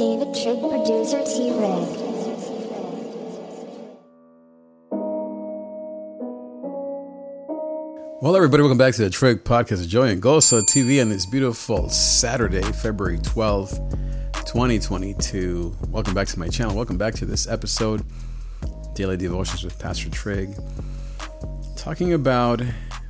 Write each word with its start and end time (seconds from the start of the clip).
David 0.00 0.32
Trig, 0.32 0.58
producer 0.60 1.22
T 1.26 1.50
Rig. 1.50 1.88
Well, 8.22 8.34
everybody, 8.34 8.62
welcome 8.62 8.78
back 8.78 8.94
to 8.94 9.02
the 9.02 9.10
Trig 9.10 9.44
Podcast 9.44 9.86
Joy 9.88 10.08
and 10.08 10.22
Gosa 10.22 10.62
TV 10.62 11.02
on 11.02 11.10
this 11.10 11.26
beautiful 11.26 11.90
Saturday, 11.90 12.62
February 12.62 13.18
12th, 13.18 13.76
2022. 14.46 15.76
Welcome 15.90 16.14
back 16.14 16.28
to 16.28 16.38
my 16.38 16.48
channel. 16.48 16.74
Welcome 16.74 16.96
back 16.96 17.12
to 17.16 17.26
this 17.26 17.46
episode, 17.46 18.02
Daily 18.94 19.18
Devotions 19.18 19.62
with 19.64 19.78
Pastor 19.78 20.08
Trig. 20.08 20.56
Talking 21.76 22.14
about 22.14 22.62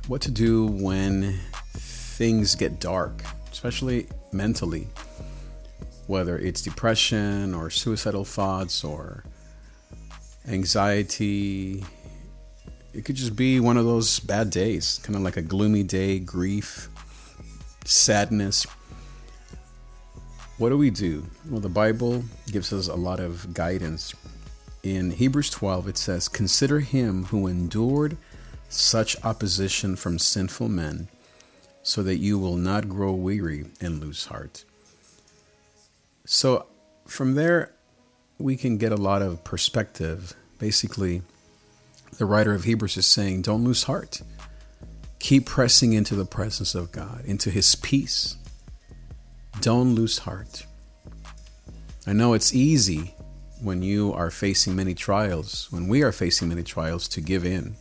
what 0.07 0.19
to 0.23 0.31
do 0.31 0.65
when 0.65 1.39
things 1.73 2.53
get 2.53 2.81
dark, 2.81 3.23
especially 3.49 4.09
mentally, 4.33 4.89
whether 6.11 6.37
it's 6.37 6.61
depression 6.61 7.53
or 7.53 7.69
suicidal 7.69 8.25
thoughts 8.25 8.83
or 8.83 9.23
anxiety, 10.45 11.85
it 12.93 13.05
could 13.05 13.15
just 13.15 13.33
be 13.33 13.61
one 13.61 13.77
of 13.77 13.85
those 13.85 14.19
bad 14.19 14.49
days, 14.49 14.99
kind 15.03 15.15
of 15.15 15.21
like 15.21 15.37
a 15.37 15.41
gloomy 15.41 15.83
day, 15.83 16.19
grief, 16.19 16.89
sadness. 17.85 18.67
What 20.57 20.67
do 20.67 20.77
we 20.77 20.89
do? 20.89 21.25
Well, 21.49 21.61
the 21.61 21.69
Bible 21.69 22.25
gives 22.51 22.73
us 22.73 22.89
a 22.89 22.95
lot 22.95 23.21
of 23.21 23.53
guidance. 23.53 24.13
In 24.83 25.11
Hebrews 25.11 25.49
12, 25.49 25.87
it 25.87 25.97
says, 25.97 26.27
Consider 26.27 26.81
him 26.81 27.23
who 27.23 27.47
endured 27.47 28.17
such 28.67 29.15
opposition 29.23 29.95
from 29.95 30.19
sinful 30.19 30.67
men, 30.67 31.07
so 31.83 32.03
that 32.03 32.17
you 32.17 32.37
will 32.37 32.57
not 32.57 32.89
grow 32.89 33.13
weary 33.13 33.67
and 33.79 34.01
lose 34.01 34.25
heart. 34.25 34.65
So, 36.25 36.67
from 37.07 37.35
there, 37.35 37.73
we 38.37 38.55
can 38.55 38.77
get 38.77 38.91
a 38.91 38.97
lot 38.97 39.21
of 39.21 39.43
perspective. 39.43 40.33
Basically, 40.59 41.21
the 42.17 42.25
writer 42.25 42.53
of 42.53 42.63
Hebrews 42.63 42.97
is 42.97 43.05
saying, 43.05 43.41
don't 43.41 43.63
lose 43.63 43.83
heart. 43.83 44.21
Keep 45.19 45.45
pressing 45.45 45.93
into 45.93 46.15
the 46.15 46.25
presence 46.25 46.75
of 46.75 46.91
God, 46.91 47.23
into 47.25 47.49
His 47.49 47.75
peace. 47.75 48.37
Don't 49.59 49.95
lose 49.95 50.19
heart. 50.19 50.65
I 52.07 52.13
know 52.13 52.33
it's 52.33 52.53
easy 52.53 53.13
when 53.61 53.83
you 53.83 54.11
are 54.13 54.31
facing 54.31 54.75
many 54.75 54.95
trials, 54.95 55.67
when 55.69 55.87
we 55.87 56.01
are 56.01 56.11
facing 56.11 56.49
many 56.49 56.63
trials, 56.63 57.07
to 57.09 57.21
give 57.21 57.45
in 57.45 57.75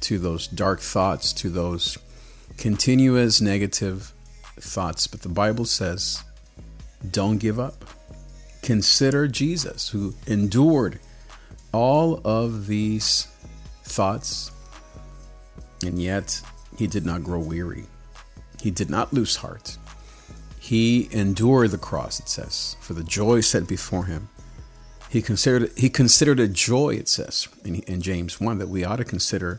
to 0.00 0.18
those 0.18 0.46
dark 0.46 0.80
thoughts, 0.80 1.32
to 1.34 1.50
those 1.50 1.98
continuous 2.56 3.40
negative 3.40 4.12
thoughts. 4.58 5.06
But 5.06 5.20
the 5.20 5.28
Bible 5.28 5.66
says, 5.66 6.22
don't 7.08 7.38
give 7.38 7.58
up. 7.58 7.84
Consider 8.62 9.26
Jesus, 9.26 9.88
who 9.88 10.14
endured 10.26 10.98
all 11.72 12.20
of 12.24 12.66
these 12.66 13.28
thoughts, 13.84 14.50
and 15.84 16.00
yet 16.00 16.40
he 16.76 16.86
did 16.86 17.06
not 17.06 17.22
grow 17.22 17.38
weary. 17.38 17.84
He 18.60 18.70
did 18.70 18.90
not 18.90 19.12
lose 19.12 19.36
heart. 19.36 19.78
He 20.58 21.08
endured 21.10 21.70
the 21.70 21.78
cross, 21.78 22.20
it 22.20 22.28
says, 22.28 22.76
for 22.80 22.92
the 22.92 23.02
joy 23.02 23.40
set 23.40 23.66
before 23.66 24.04
him. 24.04 24.28
He 25.08 25.22
considered 25.22 25.72
he 25.76 25.88
considered 25.90 26.38
a 26.38 26.46
joy, 26.46 26.94
it 26.94 27.08
says 27.08 27.48
in, 27.64 27.76
in 27.82 28.00
James 28.00 28.40
1, 28.40 28.58
that 28.58 28.68
we 28.68 28.84
ought 28.84 28.96
to 28.96 29.04
consider 29.04 29.58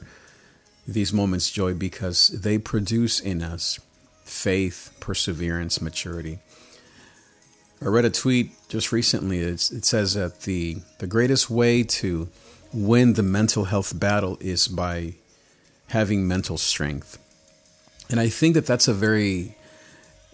these 0.88 1.12
moments 1.12 1.52
joy 1.52 1.74
because 1.74 2.30
they 2.30 2.58
produce 2.58 3.20
in 3.20 3.42
us 3.42 3.80
faith, 4.24 4.96
perseverance, 5.00 5.82
maturity. 5.82 6.40
I 7.84 7.88
read 7.88 8.06
a 8.06 8.12
tweet 8.12 8.52
just 8.70 8.92
recently. 8.92 9.40
It's, 9.40 9.72
it 9.72 9.86
says 9.86 10.14
that 10.14 10.42
the, 10.42 10.78
the 11.00 11.08
greatest 11.08 11.50
way 11.50 11.82
to 11.84 12.30
win 12.72 13.14
the 13.14 13.24
mental 13.24 13.66
health 13.66 14.00
battle 14.00 14.38
is 14.40 14.68
by 14.68 15.16
having 15.88 16.28
mental 16.28 16.60
strength. 16.60 17.18
And 18.12 18.20
I 18.20 18.30
think 18.30 18.54
that 18.54 18.68
that's 18.68 18.88
a 18.88 18.94
very, 18.94 19.56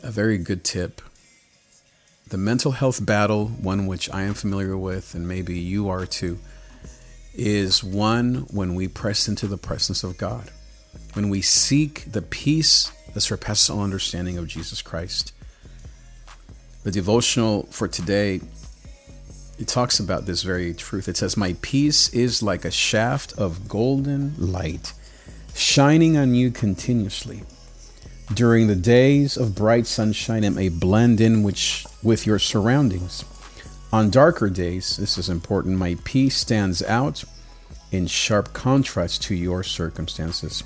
a 0.03 0.11
very 0.11 0.38
good 0.38 0.66
tip. 0.66 1.01
The 2.27 2.38
mental 2.38 2.73
health 2.73 3.05
battle, 3.05 3.47
one 3.47 3.88
which 3.88 4.09
I 4.13 4.23
am 4.23 4.33
familiar 4.33 4.77
with, 4.77 5.16
and 5.16 5.25
maybe 5.25 5.57
you 5.57 5.88
are 5.88 6.05
too, 6.05 6.39
is 7.33 7.81
one 7.81 8.45
when 8.51 8.75
we 8.75 8.89
press 8.89 9.29
into 9.29 9.47
the 9.47 9.57
presence 9.57 10.03
of 10.03 10.17
God, 10.17 10.51
when 11.13 11.29
we 11.29 11.41
seek 11.41 12.11
the 12.11 12.22
peace 12.22 12.91
that 13.13 13.22
surpasses 13.22 13.69
all 13.69 13.83
understanding 13.83 14.38
of 14.38 14.47
Jesus 14.47 14.81
Christ 14.81 15.31
the 16.87 16.91
devotional 16.91 17.63
for 17.69 17.85
today 17.85 18.39
it 19.59 19.67
talks 19.67 19.99
about 19.99 20.25
this 20.25 20.41
very 20.43 20.73
truth. 20.73 21.09
It 21.09 21.17
says, 21.17 21.35
My 21.35 21.53
peace 21.61 22.07
is 22.13 22.41
like 22.41 22.63
a 22.63 22.71
shaft 22.71 23.33
of 23.33 23.67
golden 23.67 24.33
light 24.37 24.93
shining 25.53 26.15
on 26.15 26.33
you 26.33 26.49
continuously. 26.49 27.43
During 28.33 28.67
the 28.67 28.75
days 28.75 29.35
of 29.35 29.53
bright 29.53 29.85
sunshine, 29.85 30.45
it 30.45 30.51
may 30.51 30.69
blend 30.69 31.19
in 31.19 31.43
which, 31.43 31.85
with 32.03 32.25
your 32.25 32.39
surroundings. 32.39 33.25
On 33.91 34.09
darker 34.09 34.49
days, 34.49 34.95
this 34.95 35.17
is 35.17 35.27
important, 35.27 35.77
my 35.77 35.97
peace 36.05 36.37
stands 36.37 36.81
out 36.83 37.25
in 37.91 38.07
sharp 38.07 38.53
contrast 38.53 39.23
to 39.23 39.35
your 39.35 39.61
circumstances. 39.61 40.63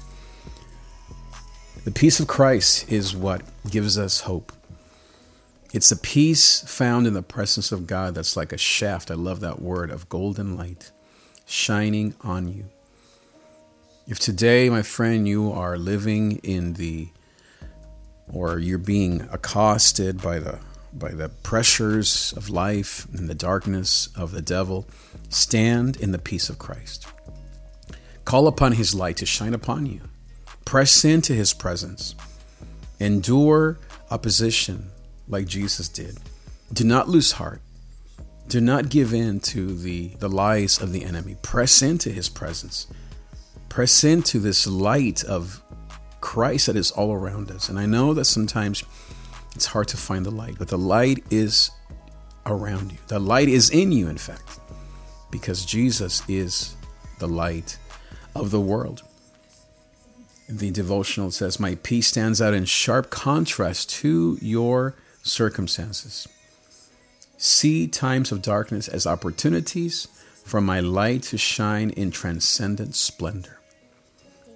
The 1.83 1.91
peace 1.91 2.19
of 2.19 2.27
Christ 2.27 2.91
is 2.91 3.15
what 3.15 3.41
gives 3.71 3.97
us 3.97 4.19
hope. 4.19 4.51
It's 5.73 5.91
a 5.91 5.97
peace 5.97 6.61
found 6.67 7.07
in 7.07 7.13
the 7.13 7.21
presence 7.21 7.71
of 7.71 7.87
God 7.87 8.13
that's 8.13 8.35
like 8.35 8.51
a 8.51 8.57
shaft. 8.57 9.09
I 9.09 9.13
love 9.13 9.39
that 9.39 9.61
word 9.61 9.89
of 9.89 10.09
golden 10.09 10.57
light 10.57 10.91
shining 11.45 12.13
on 12.21 12.49
you. 12.49 12.65
If 14.05 14.19
today, 14.19 14.69
my 14.69 14.81
friend, 14.81 15.25
you 15.25 15.51
are 15.51 15.77
living 15.77 16.37
in 16.43 16.73
the 16.73 17.07
or 18.33 18.59
you're 18.59 18.77
being 18.77 19.21
accosted 19.31 20.21
by 20.21 20.39
the 20.39 20.59
by 20.93 21.11
the 21.11 21.29
pressures 21.29 22.33
of 22.35 22.49
life 22.49 23.07
and 23.13 23.29
the 23.29 23.33
darkness 23.33 24.09
of 24.13 24.31
the 24.31 24.41
devil, 24.41 24.85
stand 25.29 25.95
in 25.95 26.11
the 26.11 26.19
peace 26.19 26.49
of 26.49 26.59
Christ. 26.59 27.07
Call 28.25 28.45
upon 28.45 28.73
his 28.73 28.93
light 28.93 29.15
to 29.17 29.25
shine 29.25 29.53
upon 29.53 29.85
you. 29.85 30.01
Press 30.65 31.05
into 31.05 31.31
his 31.31 31.53
presence. 31.53 32.13
Endure 32.99 33.79
opposition 34.09 34.91
like 35.31 35.47
Jesus 35.47 35.89
did. 35.89 36.17
Do 36.71 36.83
not 36.83 37.09
lose 37.09 37.33
heart. 37.33 37.61
Do 38.47 38.61
not 38.61 38.89
give 38.89 39.13
in 39.13 39.39
to 39.39 39.75
the, 39.75 40.09
the 40.19 40.29
lies 40.29 40.81
of 40.81 40.91
the 40.91 41.03
enemy. 41.05 41.37
Press 41.41 41.81
into 41.81 42.09
his 42.09 42.29
presence. 42.29 42.87
Press 43.69 44.03
into 44.03 44.39
this 44.39 44.67
light 44.67 45.23
of 45.23 45.61
Christ 46.19 46.67
that 46.67 46.75
is 46.75 46.91
all 46.91 47.13
around 47.13 47.49
us. 47.49 47.69
And 47.69 47.79
I 47.79 47.85
know 47.85 48.13
that 48.13 48.25
sometimes 48.25 48.83
it's 49.55 49.65
hard 49.65 49.87
to 49.89 49.97
find 49.97 50.25
the 50.25 50.31
light, 50.31 50.55
but 50.59 50.67
the 50.67 50.77
light 50.77 51.23
is 51.29 51.71
around 52.45 52.91
you. 52.91 52.97
The 53.07 53.19
light 53.19 53.47
is 53.47 53.69
in 53.69 53.91
you, 53.91 54.07
in 54.07 54.17
fact, 54.17 54.59
because 55.29 55.65
Jesus 55.65 56.21
is 56.27 56.75
the 57.19 57.27
light 57.27 57.77
of 58.35 58.51
the 58.51 58.61
world. 58.61 59.03
The 60.49 60.71
devotional 60.71 61.31
says, 61.31 61.59
My 61.59 61.75
peace 61.75 62.07
stands 62.07 62.41
out 62.41 62.53
in 62.53 62.65
sharp 62.65 63.09
contrast 63.09 63.89
to 64.01 64.37
your 64.41 64.95
circumstances. 65.23 66.27
See 67.37 67.87
times 67.87 68.31
of 68.31 68.41
darkness 68.41 68.87
as 68.87 69.07
opportunities 69.07 70.07
for 70.45 70.61
my 70.61 70.79
light 70.79 71.23
to 71.23 71.37
shine 71.37 71.89
in 71.91 72.11
transcendent 72.11 72.95
splendor. 72.95 73.59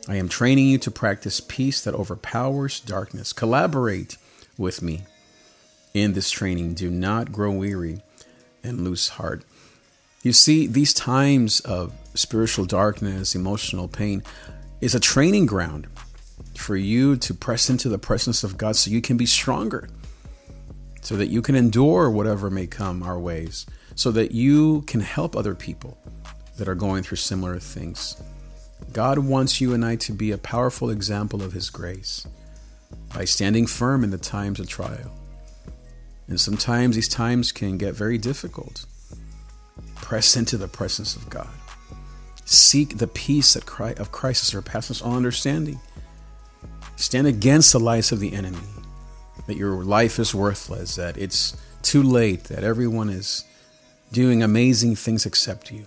I 0.08 0.18
am 0.18 0.30
training 0.30 0.68
you 0.68 0.78
to 0.80 0.92
practice 0.92 1.40
peace 1.40 1.84
that 1.84 1.96
overpowers 1.96 2.80
darkness. 2.80 3.34
Collaborate 3.34 4.18
with 4.58 4.82
me 4.82 5.04
in 5.94 6.14
this 6.14 6.30
training. 6.30 6.76
Do 6.76 6.92
not 6.92 7.32
grow 7.32 7.52
weary 7.52 8.02
and 8.64 8.84
lose 8.84 9.10
heart. 9.10 9.44
You 10.22 10.34
see, 10.34 10.68
these 10.68 10.94
times 10.94 11.60
of 11.62 11.94
spiritual 12.14 12.66
darkness, 12.66 13.36
emotional 13.36 13.88
pain, 13.88 14.24
is 14.82 14.94
a 14.94 15.00
training 15.00 15.46
ground 15.46 15.88
for 16.56 16.76
you 16.76 17.16
to 17.18 17.34
press 17.34 17.70
into 17.70 17.90
the 17.90 17.98
presence 17.98 18.44
of 18.44 18.58
God 18.58 18.76
so 18.76 18.92
you 18.92 19.02
can 19.02 19.18
be 19.18 19.26
stronger 19.26 19.90
so 21.06 21.16
that 21.16 21.30
you 21.30 21.40
can 21.40 21.54
endure 21.54 22.10
whatever 22.10 22.50
may 22.50 22.66
come 22.66 23.04
our 23.04 23.20
ways, 23.20 23.68
so 23.94 24.10
that 24.10 24.32
you 24.32 24.82
can 24.88 25.02
help 25.02 25.36
other 25.36 25.54
people 25.54 25.96
that 26.58 26.68
are 26.68 26.74
going 26.74 27.04
through 27.04 27.18
similar 27.18 27.60
things. 27.60 28.20
God 28.92 29.20
wants 29.20 29.62
you 29.62 29.76
and 29.76 29.86
I 29.86 29.98
to 29.98 30.14
be 30.14 30.32
a 30.32 30.38
powerful 30.40 30.90
example 30.90 31.44
of 31.44 31.54
His 31.54 31.70
grace 31.70 32.26
by 33.14 33.26
standing 33.26 33.68
firm 33.68 34.04
in 34.04 34.10
the 34.10 34.18
times 34.18 34.60
of 34.60 34.68
trial. 34.68 35.12
And 36.28 36.42
sometimes 36.42 36.96
these 36.96 37.08
times 37.08 37.52
can 37.52 37.78
get 37.78 37.94
very 37.94 38.18
difficult. 38.18 38.88
Press 39.98 40.36
into 40.36 40.58
the 40.58 40.68
presence 40.68 41.16
of 41.16 41.30
God. 41.30 41.54
Seek 42.46 42.98
the 42.98 43.08
peace 43.08 43.56
of 43.56 43.68
Christ 43.68 44.00
that 44.00 44.34
surpasses 44.34 45.04
all 45.04 45.16
understanding. 45.16 45.80
Stand 46.96 47.28
against 47.28 47.74
the 47.74 47.80
lies 47.80 48.12
of 48.12 48.20
the 48.20 48.34
enemy 48.34 48.58
that 49.48 49.58
your 49.58 49.84
life 49.84 50.20
is 50.20 50.34
worthless, 50.34 50.96
that 50.96 51.18
it's 51.18 51.56
too 51.82 52.04
late, 52.04 52.46
that 52.46 52.64
everyone 52.64 53.10
is 53.10 53.46
doing 54.12 54.42
amazing 54.42 54.96
things 54.96 55.26
except 55.26 55.72
you. 55.72 55.86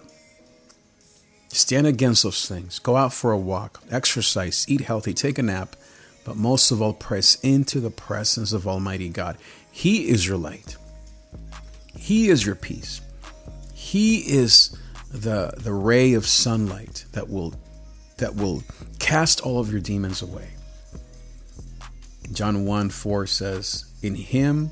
Stand 1.49 1.87
against 1.87 2.23
those 2.23 2.47
things. 2.47 2.79
Go 2.79 2.97
out 2.97 3.13
for 3.13 3.33
a 3.33 3.39
walk, 3.39 3.83
exercise, 3.91 4.67
eat 4.69 4.83
healthy, 4.83 5.15
take 5.15 5.39
a 5.39 5.43
nap, 5.43 5.77
but 6.25 6.37
most 6.37 6.71
of 6.71 6.83
all, 6.83 6.93
press 6.93 7.37
into 7.41 7.81
the 7.81 7.91
presence 7.91 8.53
of 8.53 8.69
Almighty 8.69 9.09
God. 9.09 9.39
He 9.71 10.09
is 10.09 10.27
your 10.27 10.37
light, 10.37 10.77
He 11.97 12.29
is 12.29 12.45
your 12.45 12.55
peace. 12.55 13.01
He 13.75 14.19
is 14.19 14.77
the, 15.11 15.55
the 15.57 15.73
ray 15.73 16.13
of 16.13 16.27
sunlight 16.27 17.07
that 17.13 17.31
will, 17.31 17.55
that 18.19 18.37
will 18.37 18.63
cast 18.99 19.41
all 19.41 19.59
of 19.59 19.73
your 19.73 19.81
demons 19.81 20.21
away. 20.21 20.51
John 22.33 22.65
1 22.65 22.91
4 22.91 23.27
says, 23.27 23.87
In 24.03 24.15
Him 24.15 24.71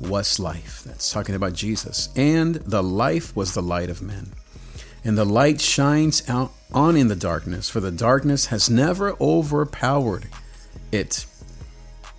was 0.00 0.38
life. 0.38 0.82
That's 0.84 1.10
talking 1.12 1.34
about 1.34 1.54
Jesus. 1.54 2.08
And 2.16 2.56
the 2.56 2.82
life 2.82 3.34
was 3.34 3.54
the 3.54 3.62
light 3.62 3.90
of 3.90 4.02
men. 4.02 4.32
And 5.04 5.16
the 5.16 5.24
light 5.24 5.60
shines 5.60 6.28
out 6.28 6.52
on 6.72 6.96
in 6.96 7.08
the 7.08 7.16
darkness, 7.16 7.70
for 7.70 7.80
the 7.80 7.90
darkness 7.90 8.46
has 8.46 8.68
never 8.68 9.16
overpowered 9.20 10.28
it, 10.92 11.24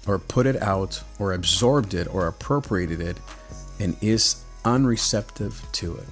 or 0.08 0.18
put 0.18 0.48
it 0.48 0.62
out, 0.62 1.04
or 1.20 1.34
absorbed 1.34 1.94
it, 1.94 2.08
or 2.14 2.28
appropriated 2.28 3.02
it, 3.02 3.18
and 3.80 3.96
is 4.02 4.44
unreceptive 4.66 5.62
to 5.74 5.96
it. 5.98 6.08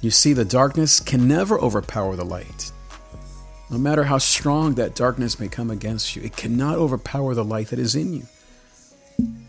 You 0.00 0.10
see, 0.10 0.34
the 0.34 0.44
darkness 0.44 1.00
can 1.00 1.26
never 1.26 1.58
overpower 1.58 2.16
the 2.16 2.24
light. 2.24 2.70
No 3.68 3.78
matter 3.78 4.04
how 4.04 4.18
strong 4.18 4.74
that 4.74 4.94
darkness 4.94 5.40
may 5.40 5.48
come 5.48 5.70
against 5.70 6.14
you, 6.14 6.22
it 6.22 6.36
cannot 6.36 6.76
overpower 6.76 7.34
the 7.34 7.44
light 7.44 7.68
that 7.68 7.78
is 7.78 7.94
in 7.94 8.12
you. 8.12 8.22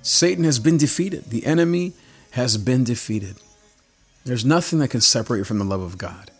Satan 0.01 0.43
has 0.43 0.59
been 0.59 0.77
defeated. 0.77 1.25
The 1.25 1.45
enemy 1.45 1.93
has 2.31 2.57
been 2.57 2.83
defeated. 2.83 3.37
There's 4.25 4.45
nothing 4.45 4.79
that 4.79 4.89
can 4.89 5.01
separate 5.01 5.39
you 5.39 5.43
from 5.43 5.59
the 5.59 5.65
love 5.65 5.81
of 5.81 5.97
God. 5.97 6.31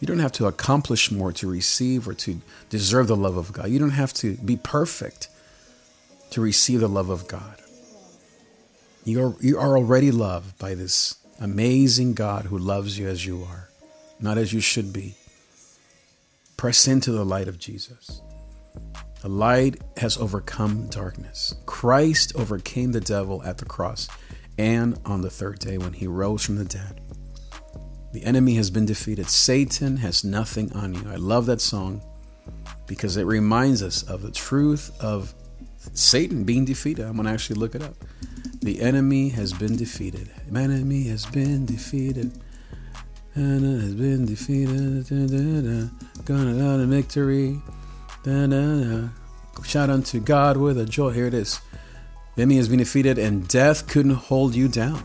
You 0.00 0.06
don't 0.06 0.20
have 0.20 0.32
to 0.32 0.46
accomplish 0.46 1.10
more 1.10 1.32
to 1.32 1.50
receive 1.50 2.06
or 2.06 2.14
to 2.14 2.40
deserve 2.70 3.08
the 3.08 3.16
love 3.16 3.36
of 3.36 3.52
God. 3.52 3.68
You 3.70 3.78
don't 3.78 3.90
have 3.90 4.12
to 4.14 4.36
be 4.36 4.56
perfect 4.56 5.28
to 6.30 6.40
receive 6.40 6.80
the 6.80 6.88
love 6.88 7.10
of 7.10 7.26
God. 7.26 7.56
You 9.04 9.26
are, 9.26 9.34
you 9.40 9.58
are 9.58 9.76
already 9.76 10.10
loved 10.10 10.58
by 10.58 10.74
this 10.74 11.16
amazing 11.40 12.14
God 12.14 12.46
who 12.46 12.58
loves 12.58 12.98
you 12.98 13.08
as 13.08 13.24
you 13.24 13.42
are, 13.42 13.68
not 14.20 14.38
as 14.38 14.52
you 14.52 14.60
should 14.60 14.92
be. 14.92 15.16
Press 16.58 16.88
into 16.88 17.12
the 17.12 17.24
light 17.24 17.46
of 17.46 17.58
Jesus. 17.58 18.20
The 19.22 19.28
light 19.28 19.80
has 19.96 20.18
overcome 20.18 20.88
darkness. 20.88 21.54
Christ 21.66 22.32
overcame 22.34 22.90
the 22.90 23.00
devil 23.00 23.42
at 23.44 23.58
the 23.58 23.64
cross 23.64 24.08
and 24.58 24.98
on 25.04 25.20
the 25.20 25.30
third 25.30 25.60
day 25.60 25.78
when 25.78 25.92
he 25.92 26.08
rose 26.08 26.44
from 26.44 26.56
the 26.56 26.64
dead. 26.64 27.00
The 28.12 28.24
enemy 28.24 28.54
has 28.54 28.70
been 28.70 28.86
defeated. 28.86 29.28
Satan 29.28 29.98
has 29.98 30.24
nothing 30.24 30.72
on 30.72 30.94
you. 30.94 31.08
I 31.08 31.14
love 31.14 31.46
that 31.46 31.60
song 31.60 32.02
because 32.88 33.16
it 33.16 33.24
reminds 33.24 33.80
us 33.80 34.02
of 34.02 34.22
the 34.22 34.32
truth 34.32 34.90
of 35.00 35.32
Satan 35.92 36.42
being 36.42 36.64
defeated. 36.64 37.06
I'm 37.06 37.14
going 37.14 37.26
to 37.26 37.32
actually 37.32 37.60
look 37.60 37.76
it 37.76 37.82
up. 37.82 37.94
The 38.62 38.80
enemy 38.80 39.28
has 39.28 39.52
been 39.52 39.76
defeated. 39.76 40.28
My 40.50 40.62
enemy 40.62 41.04
has 41.04 41.24
been 41.24 41.66
defeated. 41.66 42.32
And 43.38 43.82
has 43.82 43.94
been 43.94 44.26
defeated. 44.26 45.06
Da, 45.06 45.26
da, 45.28 45.60
da. 45.60 45.88
Gonna 46.24 46.74
out 46.74 46.84
victory. 46.88 47.62
Da, 48.24 48.48
da, 48.48 48.80
da. 48.82 49.08
Shout 49.62 49.90
unto 49.90 50.18
God 50.18 50.56
with 50.56 50.76
a 50.76 50.84
joy. 50.84 51.10
Here 51.10 51.26
it 51.26 51.34
is. 51.34 51.60
Enemy 52.36 52.56
has 52.56 52.68
been 52.68 52.80
defeated, 52.80 53.16
and 53.16 53.46
death 53.46 53.86
couldn't 53.86 54.14
hold 54.14 54.56
you 54.56 54.66
down. 54.66 55.04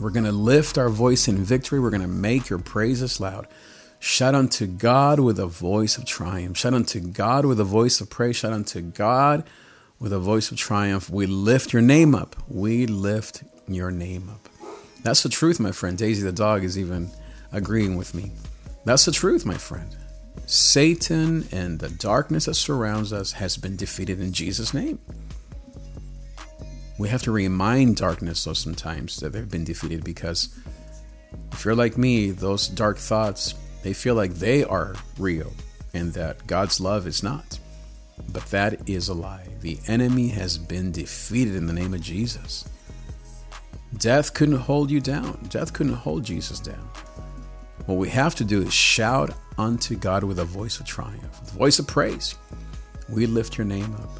We're 0.00 0.10
going 0.10 0.24
to 0.24 0.32
lift 0.32 0.78
our 0.78 0.88
voice 0.88 1.28
in 1.28 1.36
victory. 1.36 1.78
We're 1.78 1.90
going 1.90 2.02
to 2.02 2.08
make 2.08 2.48
your 2.48 2.58
praises 2.58 3.20
loud. 3.20 3.46
Shout 4.00 4.34
unto 4.34 4.66
God 4.66 5.20
with 5.20 5.38
a 5.38 5.46
voice 5.46 5.96
of 5.96 6.06
triumph. 6.06 6.58
Shout 6.58 6.74
unto 6.74 6.98
God 6.98 7.44
with 7.44 7.60
a 7.60 7.64
voice 7.64 8.00
of 8.00 8.10
praise. 8.10 8.34
Shout 8.34 8.52
unto 8.52 8.80
God 8.80 9.44
with 10.00 10.12
a 10.12 10.18
voice 10.18 10.50
of 10.50 10.58
triumph. 10.58 11.08
We 11.08 11.26
lift 11.26 11.72
your 11.72 11.82
name 11.82 12.16
up. 12.16 12.34
We 12.48 12.86
lift 12.86 13.44
your 13.68 13.92
name 13.92 14.28
up. 14.28 14.48
That's 15.04 15.22
the 15.22 15.28
truth, 15.28 15.60
my 15.60 15.70
friend. 15.70 15.96
Daisy 15.96 16.24
the 16.24 16.32
dog 16.32 16.64
is 16.64 16.76
even 16.76 17.12
agreeing 17.52 17.96
with 17.96 18.14
me. 18.14 18.32
That's 18.84 19.04
the 19.04 19.12
truth, 19.12 19.44
my 19.44 19.56
friend. 19.56 19.94
Satan 20.46 21.46
and 21.52 21.78
the 21.78 21.90
darkness 21.90 22.46
that 22.46 22.54
surrounds 22.54 23.12
us 23.12 23.32
has 23.32 23.56
been 23.56 23.76
defeated 23.76 24.20
in 24.20 24.32
Jesus' 24.32 24.72
name. 24.72 24.98
We 26.98 27.08
have 27.10 27.22
to 27.22 27.32
remind 27.32 27.96
darkness 27.96 28.44
though 28.44 28.54
sometimes 28.54 29.18
that 29.18 29.32
they've 29.32 29.50
been 29.50 29.64
defeated 29.64 30.04
because 30.04 30.48
if 31.52 31.64
you're 31.64 31.74
like 31.74 31.98
me, 31.98 32.30
those 32.30 32.66
dark 32.68 32.98
thoughts, 32.98 33.54
they 33.82 33.92
feel 33.92 34.14
like 34.14 34.34
they 34.34 34.64
are 34.64 34.94
real 35.18 35.52
and 35.94 36.12
that 36.14 36.46
God's 36.46 36.80
love 36.80 37.06
is 37.06 37.22
not. 37.22 37.58
But 38.32 38.46
that 38.46 38.88
is 38.88 39.08
a 39.08 39.14
lie. 39.14 39.46
The 39.60 39.78
enemy 39.86 40.28
has 40.28 40.58
been 40.58 40.92
defeated 40.92 41.54
in 41.54 41.66
the 41.66 41.72
name 41.72 41.94
of 41.94 42.00
Jesus. 42.00 42.64
Death 43.96 44.34
couldn't 44.34 44.56
hold 44.56 44.90
you 44.90 45.00
down. 45.00 45.38
Death 45.48 45.72
couldn't 45.72 45.94
hold 45.94 46.24
Jesus 46.24 46.60
down. 46.60 46.88
What 47.88 47.96
we 47.96 48.10
have 48.10 48.34
to 48.34 48.44
do 48.44 48.60
is 48.60 48.74
shout 48.74 49.30
unto 49.56 49.96
God 49.96 50.22
with 50.22 50.38
a 50.38 50.44
voice 50.44 50.78
of 50.78 50.84
triumph, 50.84 51.40
a 51.40 51.56
voice 51.56 51.78
of 51.78 51.86
praise. 51.86 52.34
We 53.08 53.24
lift 53.24 53.56
your 53.56 53.64
name 53.64 53.94
up. 53.94 54.10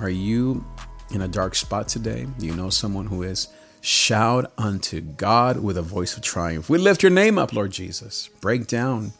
Are 0.00 0.10
you 0.10 0.64
in 1.12 1.22
a 1.22 1.28
dark 1.28 1.54
spot 1.54 1.86
today? 1.86 2.26
Do 2.40 2.44
you 2.44 2.56
know 2.56 2.70
someone 2.70 3.06
who 3.06 3.22
is? 3.22 3.46
Shout 3.82 4.52
unto 4.58 5.00
God 5.00 5.62
with 5.62 5.76
a 5.76 5.82
voice 5.82 6.16
of 6.16 6.24
triumph. 6.24 6.68
We 6.68 6.76
lift 6.76 7.04
your 7.04 7.12
name 7.12 7.38
up, 7.38 7.52
Lord 7.52 7.70
Jesus. 7.70 8.30
Break 8.40 8.66
down 8.66 9.12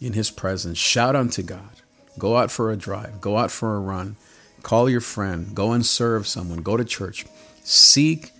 in 0.00 0.14
his 0.14 0.30
presence. 0.30 0.78
Shout 0.78 1.14
unto 1.14 1.42
God. 1.42 1.82
Go 2.18 2.38
out 2.38 2.50
for 2.50 2.70
a 2.70 2.76
drive. 2.76 3.20
Go 3.20 3.36
out 3.36 3.50
for 3.50 3.76
a 3.76 3.80
run. 3.80 4.16
Call 4.62 4.88
your 4.88 5.02
friend. 5.02 5.54
Go 5.54 5.72
and 5.72 5.84
serve 5.84 6.26
someone. 6.26 6.62
Go 6.62 6.78
to 6.78 6.86
church. 6.86 7.26
Seek 7.64 8.30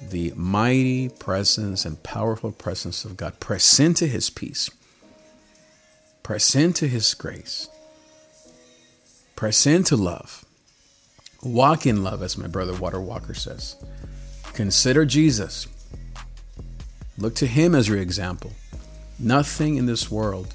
the 0.00 0.32
mighty 0.36 1.08
presence 1.08 1.84
and 1.84 2.02
powerful 2.02 2.52
presence 2.52 3.04
of 3.04 3.16
God. 3.16 3.40
Press 3.40 3.80
into 3.80 4.06
his 4.06 4.30
peace. 4.30 4.70
Press 6.22 6.54
into 6.54 6.86
his 6.86 7.14
grace. 7.14 7.68
Press 9.34 9.66
into 9.66 9.96
love. 9.96 10.44
Walk 11.42 11.86
in 11.86 12.02
love, 12.02 12.22
as 12.22 12.36
my 12.36 12.48
brother 12.48 12.74
Water 12.74 13.00
Walker 13.00 13.34
says. 13.34 13.76
Consider 14.52 15.04
Jesus. 15.04 15.68
Look 17.16 17.34
to 17.36 17.46
him 17.46 17.74
as 17.74 17.88
your 17.88 17.98
example. 17.98 18.52
Nothing 19.18 19.76
in 19.76 19.86
this 19.86 20.10
world 20.10 20.54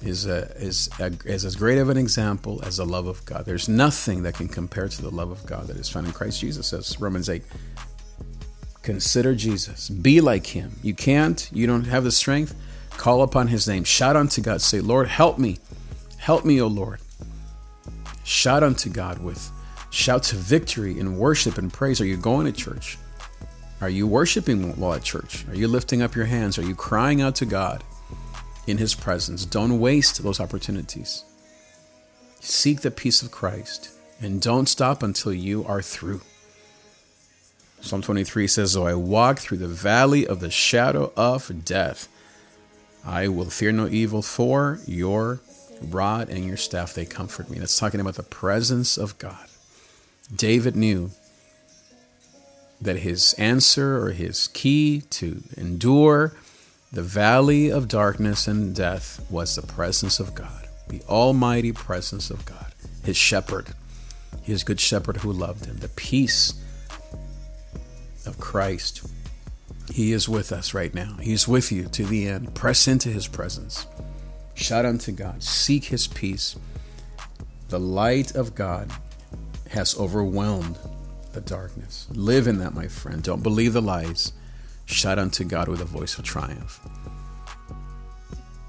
is, 0.00 0.26
a, 0.26 0.50
is, 0.56 0.88
a, 0.98 1.12
is 1.24 1.44
as 1.44 1.56
great 1.56 1.78
of 1.78 1.88
an 1.88 1.96
example 1.96 2.62
as 2.64 2.76
the 2.76 2.86
love 2.86 3.06
of 3.06 3.24
God. 3.24 3.44
There's 3.44 3.68
nothing 3.68 4.22
that 4.22 4.34
can 4.34 4.48
compare 4.48 4.88
to 4.88 5.02
the 5.02 5.10
love 5.10 5.30
of 5.30 5.44
God 5.46 5.66
that 5.66 5.76
is 5.76 5.88
found 5.88 6.06
in 6.06 6.12
Christ 6.12 6.40
Jesus, 6.40 6.66
says 6.68 7.00
Romans 7.00 7.28
8. 7.28 7.42
Consider 8.88 9.34
Jesus. 9.34 9.90
Be 9.90 10.22
like 10.22 10.46
him. 10.46 10.72
You 10.82 10.94
can't, 10.94 11.46
you 11.52 11.66
don't 11.66 11.84
have 11.84 12.04
the 12.04 12.10
strength. 12.10 12.54
Call 12.88 13.20
upon 13.20 13.48
his 13.48 13.68
name. 13.68 13.84
Shout 13.84 14.16
unto 14.16 14.40
God. 14.40 14.62
Say, 14.62 14.80
Lord, 14.80 15.08
help 15.08 15.38
me. 15.38 15.58
Help 16.16 16.46
me, 16.46 16.58
O 16.62 16.68
Lord. 16.68 16.98
Shout 18.24 18.62
unto 18.62 18.88
God 18.88 19.22
with 19.22 19.52
shouts 19.90 20.32
of 20.32 20.38
victory 20.38 20.98
and 20.98 21.18
worship 21.18 21.58
and 21.58 21.70
praise. 21.70 22.00
Are 22.00 22.06
you 22.06 22.16
going 22.16 22.46
to 22.46 22.52
church? 22.52 22.96
Are 23.82 23.90
you 23.90 24.06
worshiping 24.06 24.74
while 24.80 24.94
at 24.94 25.02
church? 25.02 25.46
Are 25.48 25.54
you 25.54 25.68
lifting 25.68 26.00
up 26.00 26.14
your 26.16 26.24
hands? 26.24 26.58
Are 26.58 26.64
you 26.64 26.74
crying 26.74 27.20
out 27.20 27.34
to 27.34 27.44
God 27.44 27.84
in 28.66 28.78
His 28.78 28.94
presence? 28.94 29.44
Don't 29.44 29.80
waste 29.80 30.22
those 30.22 30.40
opportunities. 30.40 31.24
Seek 32.40 32.80
the 32.80 32.90
peace 32.90 33.20
of 33.20 33.32
Christ 33.32 33.90
and 34.22 34.40
don't 34.40 34.66
stop 34.66 35.02
until 35.02 35.34
you 35.34 35.62
are 35.66 35.82
through. 35.82 36.22
Psalm 37.88 38.02
23 38.02 38.46
says, 38.46 38.74
Though 38.74 38.86
I 38.86 38.92
walk 38.92 39.38
through 39.38 39.56
the 39.56 39.66
valley 39.66 40.26
of 40.26 40.40
the 40.40 40.50
shadow 40.50 41.10
of 41.16 41.64
death, 41.64 42.06
I 43.02 43.28
will 43.28 43.48
fear 43.48 43.72
no 43.72 43.86
evil, 43.86 44.20
for 44.20 44.78
your 44.86 45.40
rod 45.80 46.28
and 46.28 46.44
your 46.44 46.58
staff, 46.58 46.92
they 46.92 47.06
comfort 47.06 47.48
me. 47.48 47.58
That's 47.58 47.78
talking 47.78 48.00
about 48.00 48.16
the 48.16 48.22
presence 48.24 48.98
of 48.98 49.16
God. 49.16 49.48
David 50.36 50.76
knew 50.76 51.12
that 52.78 52.98
his 52.98 53.32
answer 53.38 53.96
or 54.04 54.10
his 54.10 54.48
key 54.48 55.00
to 55.08 55.42
endure 55.56 56.34
the 56.92 57.02
valley 57.02 57.70
of 57.70 57.88
darkness 57.88 58.46
and 58.46 58.74
death 58.76 59.24
was 59.30 59.56
the 59.56 59.66
presence 59.66 60.20
of 60.20 60.34
God, 60.34 60.68
the 60.88 61.00
almighty 61.08 61.72
presence 61.72 62.28
of 62.28 62.44
God, 62.44 62.74
his 63.02 63.16
shepherd, 63.16 63.68
his 64.42 64.62
good 64.62 64.78
shepherd 64.78 65.18
who 65.18 65.32
loved 65.32 65.64
him, 65.64 65.78
the 65.78 65.88
peace 65.88 66.52
of 68.28 68.38
Christ. 68.38 69.04
He 69.92 70.12
is 70.12 70.28
with 70.28 70.52
us 70.52 70.74
right 70.74 70.94
now. 70.94 71.16
He's 71.20 71.48
with 71.48 71.72
you 71.72 71.86
to 71.88 72.04
the 72.04 72.28
end. 72.28 72.54
Press 72.54 72.86
into 72.86 73.08
his 73.08 73.26
presence. 73.26 73.86
Shout 74.54 74.84
unto 74.84 75.10
God. 75.10 75.42
Seek 75.42 75.84
his 75.84 76.06
peace. 76.06 76.56
The 77.68 77.80
light 77.80 78.34
of 78.34 78.54
God 78.54 78.92
has 79.70 79.98
overwhelmed 79.98 80.76
the 80.76 80.98
the 81.38 81.48
darkness. 81.48 82.06
Live 82.10 82.46
in 82.46 82.58
that, 82.58 82.74
my 82.74 82.88
friend. 82.88 83.22
Don't 83.22 83.42
believe 83.42 83.72
the 83.72 83.82
lies. 83.82 84.32
Shout 84.86 85.18
unto 85.18 85.44
God 85.44 85.68
with 85.68 85.80
a 85.80 85.84
voice 85.84 86.18
of 86.18 86.24
triumph. 86.24 86.80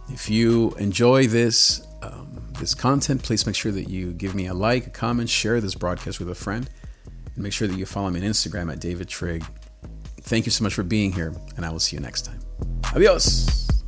If 0.10 0.30
you 0.30 0.72
enjoy 0.78 1.28
this 1.28 1.86
um, 2.02 2.42
this 2.60 2.76
content, 2.76 3.24
please 3.24 3.46
make 3.46 3.56
sure 3.56 3.72
that 3.72 3.90
you 3.90 4.12
give 4.12 4.36
me 4.36 4.48
a 4.48 4.54
like, 4.54 4.88
a 4.88 4.90
comment, 4.90 5.30
share 5.30 5.60
this 5.62 5.76
broadcast 5.76 6.20
with 6.20 6.30
a 6.30 6.36
friend, 6.36 6.70
make 7.42 7.54
sure 7.54 7.68
that 7.68 7.78
you 7.78 7.86
follow 7.86 8.10
me 8.10 8.20
on 8.20 8.26
Instagram 8.26 8.72
at 8.72 8.80
David 8.80 9.08
Trig. 9.08 9.46
Thank 10.22 10.46
you 10.46 10.52
so 10.52 10.64
much 10.64 10.74
for 10.74 10.84
being 10.84 11.12
here, 11.12 11.34
and 11.56 11.66
I 11.66 11.70
will 11.70 11.80
see 11.80 11.96
you 11.96 12.02
next 12.02 12.26
time. 12.26 12.40
Adios. 12.94 13.79